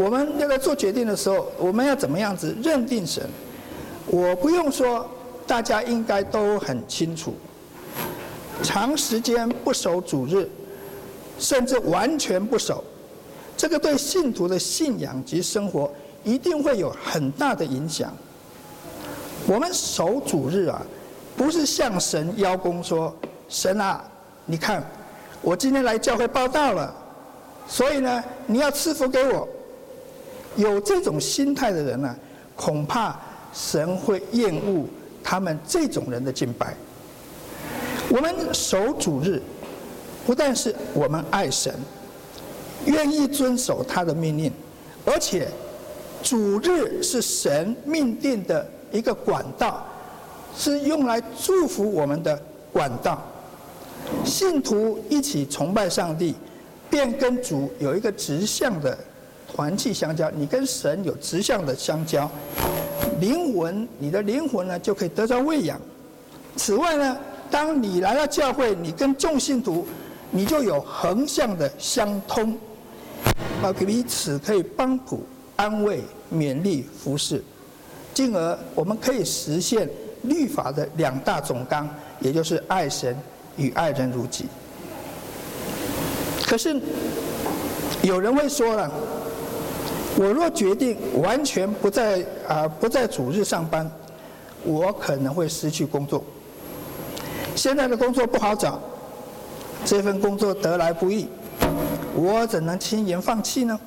[0.00, 3.22] 我们要在做决定的时候，我们要怎么样子认定神？
[4.06, 5.06] 我不用说，
[5.46, 7.34] 大家应该都很清楚。
[8.62, 10.48] 长时间不守主日，
[11.38, 12.82] 甚至完全不守，
[13.58, 15.92] 这个对信徒的信仰及生活
[16.24, 18.10] 一定会有很大的影响。
[19.46, 20.80] 我们守主日啊，
[21.36, 23.14] 不是向神邀功说
[23.50, 24.02] ：“神啊，
[24.46, 24.82] 你看，
[25.42, 26.90] 我今天来教会报道了，
[27.68, 29.46] 所以呢，你要赐福给我。”
[30.60, 32.14] 有这种心态的人呢，
[32.54, 33.18] 恐怕
[33.52, 34.86] 神会厌恶
[35.22, 36.74] 他们这种人的敬拜。
[38.08, 39.40] 我们守主日，
[40.26, 41.74] 不但是我们爱神，
[42.86, 44.52] 愿意遵守他的命令，
[45.04, 45.48] 而且
[46.22, 49.86] 主日是神命定的一个管道，
[50.56, 52.40] 是用来祝福我们的
[52.72, 53.22] 管道。
[54.24, 56.34] 信徒一起崇拜上帝，
[56.88, 58.98] 便跟主有一个直向的
[59.52, 60.30] 团契相交。
[60.30, 62.30] 你跟神有直向的相交，
[63.20, 65.80] 灵魂，你的灵魂呢就可以得到喂养。
[66.56, 67.16] 此外呢，
[67.50, 69.86] 当你来到教会，你跟众信徒，
[70.30, 72.56] 你就有横向的相通，
[73.62, 75.24] 啊，彼此可以帮补、
[75.56, 77.42] 安慰、勉励、服侍，
[78.14, 79.88] 进而我们可以实现
[80.22, 81.88] 律法的两大总纲，
[82.20, 83.16] 也就是爱神
[83.56, 84.46] 与爱人如己。
[86.46, 86.80] 可是
[88.02, 88.90] 有人会说了，
[90.16, 93.90] 我若决定完全不在啊不在主日上班，
[94.64, 96.22] 我可能会失去工作。
[97.54, 98.80] 现在的工作不好找，
[99.84, 101.26] 这份工作得来不易，
[102.14, 103.78] 我怎能轻言放弃呢？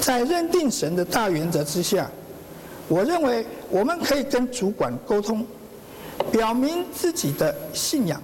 [0.00, 2.10] 在认定神的大原则之下，
[2.88, 5.44] 我认为我们可以跟主管沟通，
[6.32, 8.22] 表明自己的信仰，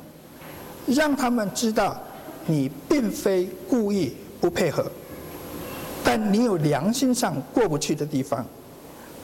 [0.87, 2.01] 让他们知道
[2.47, 4.91] 你并非故意不配合，
[6.05, 8.45] 但你有良心上过不去的地方，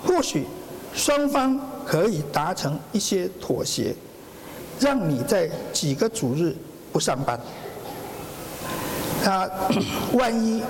[0.02, 0.46] 或许
[0.94, 3.94] 双方可以达成一些妥协。
[4.80, 6.56] 让你在几个主日
[6.90, 7.38] 不上班，
[9.22, 9.46] 那
[10.18, 10.62] 万一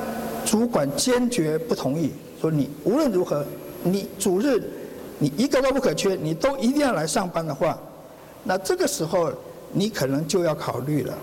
[0.44, 3.46] 主管坚决不同意，说你无论如何，
[3.84, 4.60] 你主日
[5.20, 7.78] 你一个都不可缺，你都一定要来上班的话，
[8.42, 9.32] 那这个时候
[9.72, 11.16] 你可能就要考虑了，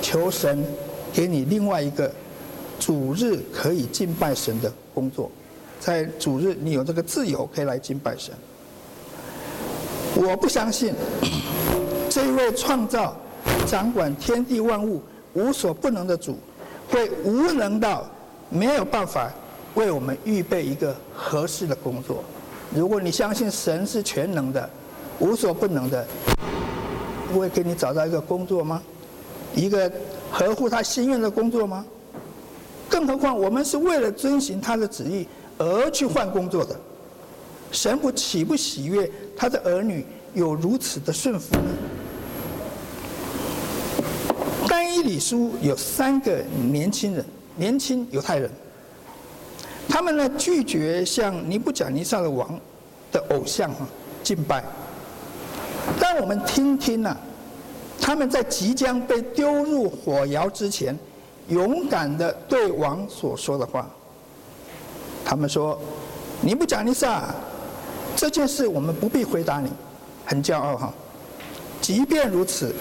[0.00, 0.64] 求神
[1.12, 2.08] 给你另外一个
[2.80, 5.30] 主日可以敬拜神的工作，
[5.78, 8.34] 在主日你有这个自由可以来敬拜神。
[10.16, 10.92] 我不相信。
[12.08, 13.14] 这一位创造、
[13.68, 15.00] 掌管天地万物、
[15.34, 16.36] 无所不能的主，
[16.90, 18.04] 会无能到
[18.48, 19.30] 没有办法
[19.74, 22.24] 为我们预备一个合适的工作。
[22.74, 24.68] 如果你相信神是全能的、
[25.20, 26.04] 无所不能的，
[27.32, 28.82] 不会给你找到一个工作吗？
[29.54, 29.90] 一个
[30.32, 31.86] 合乎他心愿的工作吗？
[32.90, 35.26] 更何况我们是为了遵循他的旨意
[35.56, 36.74] 而去换工作的，
[37.70, 41.70] 神不岂不喜悦他的儿女有如此的顺服呢？
[44.68, 47.24] 但以理书有三个年轻人，
[47.56, 48.50] 年轻犹太人，
[49.88, 52.58] 他们呢拒绝向尼布甲尼撒的王
[53.12, 53.88] 的偶像啊
[54.22, 54.64] 敬拜。
[56.00, 57.16] 让我们听听啊，
[58.00, 60.96] 他们在即将被丢入火窑之前，
[61.50, 63.88] 勇敢的对王所说的话。
[65.24, 65.78] 他们说
[66.40, 67.34] ：“尼布甲尼撒，
[68.16, 69.70] 这件事我们不必回答你，
[70.24, 70.92] 很骄傲哈。
[71.80, 72.74] 即便如此，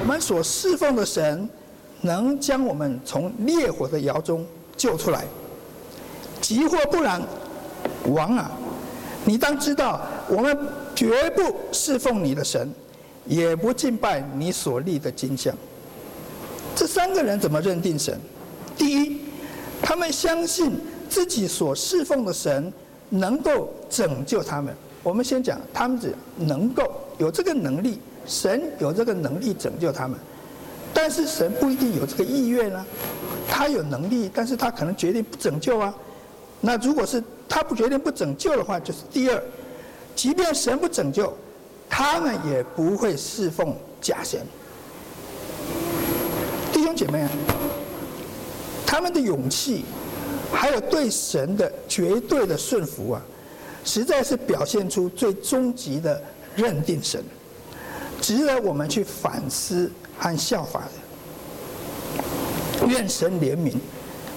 [0.00, 1.48] 我们所侍奉的神
[2.00, 4.44] 能将我们从烈火的窑中
[4.76, 5.24] 救出来。
[6.40, 7.22] 即或不然，
[8.06, 8.50] 王啊，
[9.24, 10.58] 你当知道，我们。”
[10.94, 12.72] 绝不侍奉你的神，
[13.26, 15.52] 也不敬拜你所立的金像。
[16.74, 18.18] 这三个人怎么认定神？
[18.76, 19.20] 第一，
[19.80, 20.72] 他们相信
[21.08, 22.72] 自己所侍奉的神
[23.10, 24.74] 能够拯救他们。
[25.02, 30.18] 我们先讲，他们只能够有这个能力，神有这个能力拯救他们。
[30.92, 32.84] 但是神不一定有这个意愿呢，
[33.48, 35.94] 他有能力，但是他可能决定不拯救啊。
[36.60, 39.42] 那如果是他不决定不拯救的话，就是第二。
[40.16, 41.32] 即便神不拯救，
[41.88, 44.40] 他们也不会侍奉假神。
[46.94, 47.30] 姐妹啊，
[48.86, 49.84] 他们的勇气，
[50.52, 53.20] 还有对神的绝对的顺服啊，
[53.84, 56.22] 实在是表现出最终极的
[56.54, 57.22] 认定神，
[58.20, 60.82] 值得我们去反思和效法
[62.80, 62.86] 的。
[62.86, 63.74] 愿神怜悯，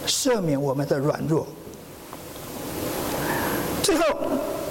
[0.06, 1.46] 赦免我们的软弱。
[3.84, 4.04] 最后。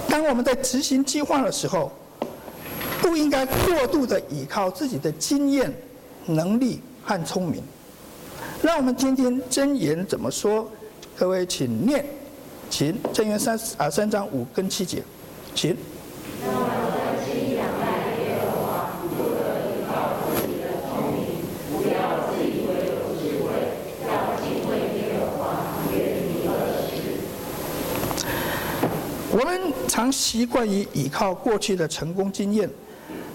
[0.09, 1.91] 当我们在执行计划的时候，
[3.01, 5.71] 不应该过度的依靠自己的经验、
[6.25, 7.61] 能力和聪明。
[8.61, 10.69] 让我们听听箴言怎么说。
[11.15, 12.05] 各位请念，
[12.69, 15.03] 请箴言三啊三章五跟七节，
[15.53, 15.75] 请。
[29.29, 32.67] 我们常习惯于依靠过去的成功经验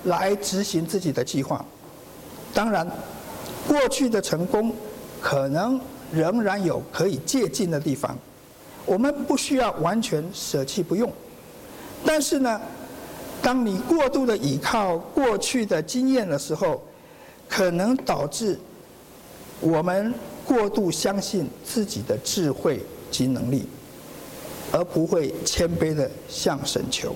[0.04, 1.64] 来执行自己的计划。
[2.52, 2.86] 当然，
[3.68, 4.74] 过去的成功
[5.22, 5.80] 可能
[6.12, 8.18] 仍然有可以借鉴的地方，
[8.84, 11.10] 我们不需要完全舍弃不用。
[12.04, 12.60] 但是呢，
[13.40, 16.82] 当你过度的依靠过去的经验的时候，
[17.48, 18.58] 可能导致
[19.60, 20.12] 我们
[20.44, 22.80] 过度相信自己的智慧
[23.10, 23.64] 及能力。
[24.74, 27.14] 而不会谦卑的向神求，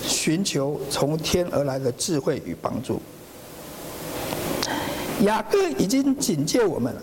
[0.00, 3.02] 寻求从天而来的智慧与帮助。
[5.22, 7.02] 雅各已经警戒我们了，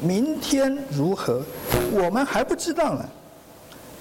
[0.00, 1.42] 明天如何，
[1.92, 3.04] 我们还不知道呢。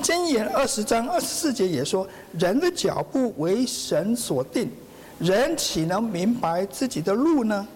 [0.03, 4.69] 箴言二十章二十四节也说：“人的脚步为神所定，
[5.17, 7.67] 人岂能明白自己的路呢？”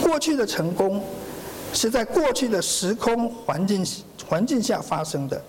[0.00, 1.02] 过去的成功
[1.72, 3.84] 是在过去的时空环境
[4.28, 5.42] 环境下发生的，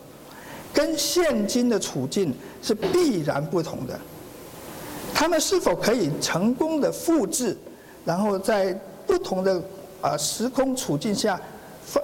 [0.73, 3.99] 跟现今的处境是必然不同的。
[5.13, 7.55] 他们是否可以成功的复制，
[8.05, 9.61] 然后在不同的
[10.01, 11.39] 啊时空处境下，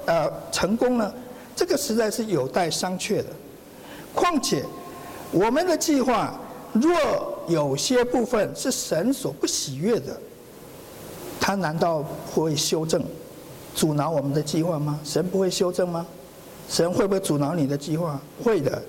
[0.05, 1.13] 呃成功呢？
[1.55, 3.25] 这个实在是有待商榷的。
[4.13, 4.63] 况且，
[5.31, 6.33] 我们的计划
[6.71, 6.91] 若
[7.47, 10.17] 有些部分是神所不喜悦的，
[11.39, 13.03] 他难道不会修正、
[13.75, 14.99] 阻挠我们的计划吗？
[15.03, 16.05] 神不会修正吗？
[16.69, 18.19] 神会不会阻挠你的计划？
[18.43, 18.81] 会的，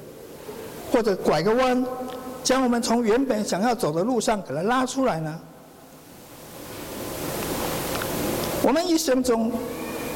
[0.93, 1.85] 或者拐个弯，
[2.45, 5.41] 将我们从原本想要走的路上给它拉出来呢？
[8.63, 9.51] 我们一生中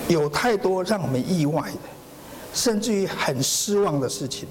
[0.08, 1.78] 有太多让我们意外的，
[2.52, 4.46] 甚至于很失望的事情。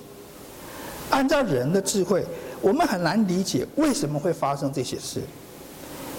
[1.10, 2.26] 按照人的智慧，
[2.62, 5.22] 我们很难理解为什么会发生这些事。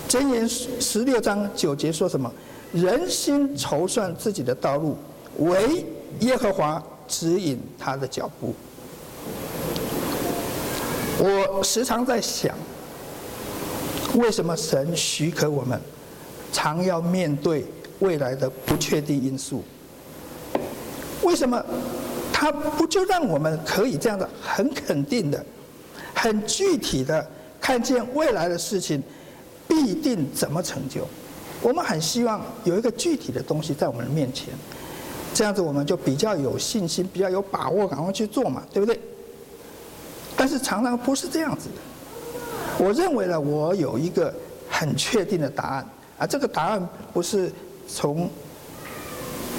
[0.08, 2.32] 箴言十六章九节说什么？
[2.72, 4.96] 人心筹算自己的道路，
[5.38, 5.84] 唯
[6.20, 8.54] 耶和华指引他的脚步。
[11.18, 12.54] 我时常在想，
[14.14, 15.80] 为什么神许可我们
[16.54, 17.66] 常要面对
[17.98, 19.64] 未来的不确定因素？
[21.24, 21.60] 为什么
[22.32, 25.44] 他不就让我们可以这样的很肯定的、
[26.14, 27.28] 很具体的
[27.60, 29.02] 看见未来的事情
[29.66, 31.06] 必定怎么成就？
[31.60, 34.54] 我们很希望有一个具体的东西在我们的面前。
[35.32, 39.00] 这样子我们就比较有信心，比较有把握，赶快去做嘛，对不对？
[40.36, 42.84] 但是常常不是这样子的。
[42.84, 44.32] 我认为呢，我有一个
[44.68, 45.88] 很确定的答案，
[46.18, 47.52] 啊，这个答案不是
[47.88, 48.28] 从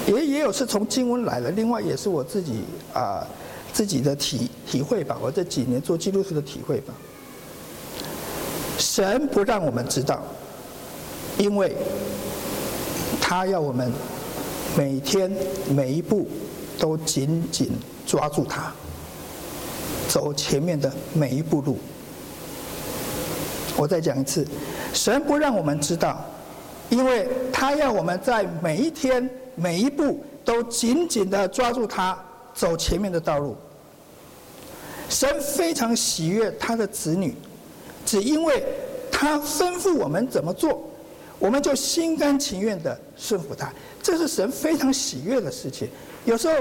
[0.06, 3.26] 也也有是从经文来的，另外也是我自己啊、
[3.72, 6.94] 自己的体体会吧，我这几年做基督徒的体会吧。
[8.78, 10.22] 神不让我们知道，
[11.38, 11.74] 因为
[13.20, 13.90] 他要我们
[14.76, 15.30] 每天
[15.74, 16.28] 每一步
[16.78, 17.70] 都紧紧
[18.06, 18.72] 抓住他，
[20.08, 21.78] 走前面的每一步路。
[23.76, 24.46] 我再讲一次，
[24.92, 26.24] 神不让我们知道，
[26.88, 32.16] 因为他要我们在每一天每一步都紧紧的抓住他，
[32.54, 33.56] 走前面的道路。
[35.08, 37.34] 神非常喜悦他的子女。
[38.04, 38.62] 只因为
[39.10, 40.88] 他吩咐我们怎么做，
[41.40, 45.88] 我们就心甘情愿地顺服他，这是神非常喜悦的事情。
[46.24, 46.54] 有时候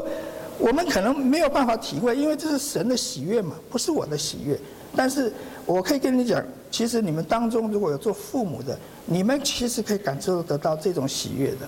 [0.58, 4.60] 我们可能没有办法体会，因为这是神的喜悦嘛，不是我的喜悦。
[4.96, 5.32] 但是
[5.66, 11.68] 我可以跟你讲，其实你们当中如果有做父母的，你们其实可以感受得到这种喜悦的。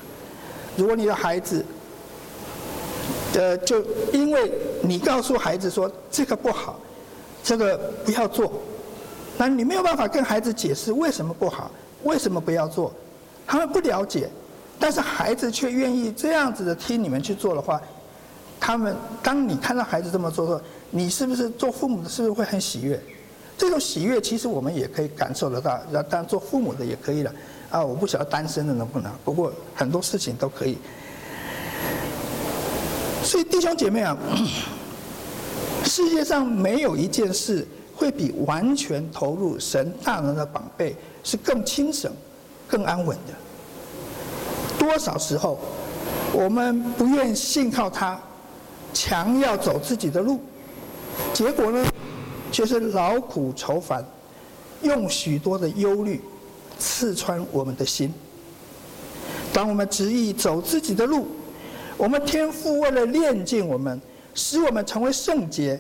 [0.76, 1.66] 如果你的孩子，
[3.36, 4.52] 呃，就因为
[4.82, 6.80] 你告诉孩子说这个不好，
[7.44, 8.52] 这个不要做。
[9.38, 11.70] 那你没有办法跟孩子解释为什么不好，
[12.04, 12.92] 为什么不要做，
[13.46, 14.30] 他们不了解，
[14.80, 17.80] 但是孩子却愿意这样子的听你们去做的话，
[18.60, 23.00] 他们当你看到孩子这么做的时候，你是不是做父母的，是不是会很喜悦？
[23.58, 27.34] 这种喜悦其实我们也可以感受得到，当然做父母的也可以了。
[27.70, 30.78] 啊，我不晓得单身的能不能，不过很多事情都可以。
[33.24, 34.16] 所以弟兄姐妹啊，
[35.84, 37.68] 世界上没有一件事。
[38.00, 42.12] 会比完全投入神大能的宝贝是更轻省、
[42.68, 43.34] 更安稳的。
[44.78, 45.60] 多少时候，
[46.32, 48.20] 我们不愿信靠他，
[48.94, 50.40] 强要走自己的路，
[51.34, 51.84] 结果呢，
[52.52, 54.04] 就是劳苦愁烦，
[54.82, 56.22] 用许多的忧虑
[56.80, 58.14] 刺穿我们的心。
[59.54, 61.28] 当我们执意走自己的路，
[61.98, 64.00] 我们天父为了炼净我们，
[64.34, 65.80] 使我们成为圣洁。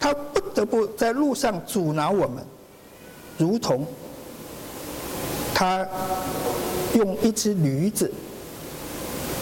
[0.00, 2.44] 他不得不在路上阻挠我们，
[3.36, 3.84] 如同
[5.52, 5.84] 他
[6.94, 8.10] 用一只驴子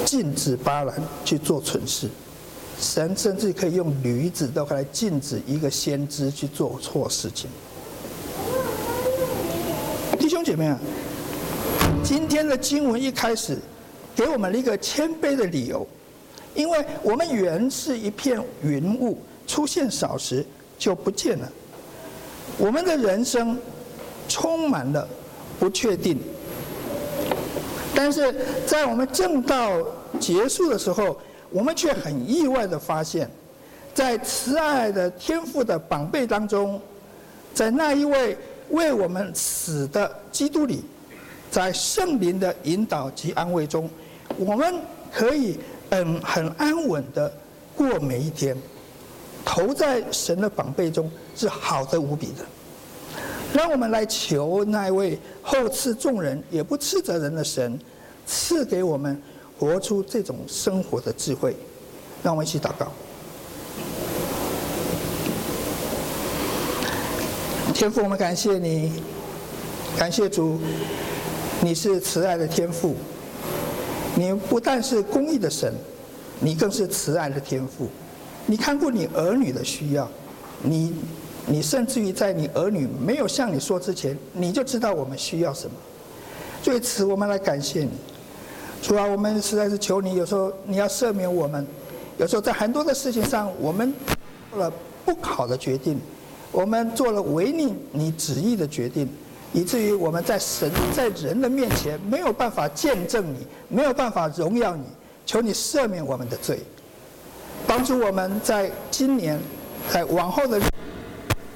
[0.06, 0.96] 禁止巴兰
[1.26, 2.08] 去做蠢事。
[2.80, 7.48] 神甚至可以用驴子都可以来禁止一个先知去做错事情。
[10.18, 10.78] 弟兄姐妹啊，
[12.02, 13.58] 今天的经文一开始
[14.14, 15.86] 给我们了一个谦卑的理由，
[16.54, 19.18] 因为我们原是一片云雾。
[19.46, 20.44] 出现少时
[20.76, 21.48] 就不见了。
[22.58, 23.56] 我们的人生
[24.28, 25.08] 充满了
[25.60, 26.18] 不确定，
[27.94, 28.34] 但是
[28.66, 29.80] 在我们正道
[30.18, 31.16] 结束的时候，
[31.50, 33.30] 我们却很意外的发现，
[33.94, 36.80] 在慈爱的天父的膀臂当中，
[37.54, 38.36] 在那一位
[38.70, 40.82] 为我们死的基督里，
[41.50, 43.88] 在圣灵的引导及安慰中，
[44.36, 44.74] 我们
[45.12, 45.58] 可以
[45.90, 47.32] 嗯很安稳的
[47.74, 48.56] 过每一天。
[49.44, 52.44] 投在神的膀臂中是好的无比的，
[53.54, 57.78] 让我们来求那位厚赐众人也不斥责人的神，
[58.26, 59.22] 赐给我们
[59.58, 61.56] 活出这种生活的智慧。
[62.22, 62.90] 让我们一起祷告。
[67.72, 69.02] 天父，我们感谢你，
[69.98, 70.58] 感谢主，
[71.60, 72.96] 你是慈爱的天父，
[74.14, 75.72] 你不但是公义的神，
[76.40, 77.88] 你更是慈爱的天父。
[78.46, 80.08] 你看过你儿女的需要，
[80.62, 80.94] 你，
[81.46, 85.76] 你甚至于在你儿女没有向你说之前，你就知道我们需要什么。
[86.64, 87.90] 对此，我们来感谢你。
[88.82, 91.66] 主啊，我们实在是求你，有时候你要赦免我们，
[92.18, 93.92] 有时候在很多的事情上，我们
[94.50, 94.72] 做了
[95.04, 96.00] 不好的决定，
[96.52, 99.08] 我们做了违逆你旨意的决定，
[99.52, 104.84] 以至于我们在神在人的面前没有办法见证你，没有办法荣耀你。
[105.24, 106.60] 求你赦免我们的罪。
[107.66, 109.40] 帮助我们在今年，
[109.90, 110.60] 在往后的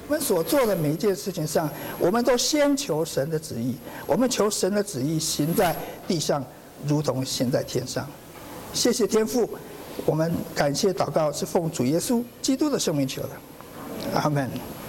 [0.07, 3.77] 我们所做的每一件事情上，我们都先求神的旨意。
[4.05, 5.73] 我们求神的旨意行在
[6.05, 6.43] 地上，
[6.87, 8.07] 如同现在天上。
[8.73, 9.49] 谢谢天父，
[10.05, 13.29] 我们感谢祷告是奉主耶稣基督的圣命求的，
[14.13, 14.49] 阿门。